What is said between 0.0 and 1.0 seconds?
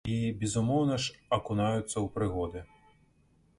І, безумоўна